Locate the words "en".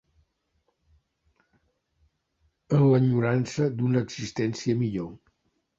2.79-2.89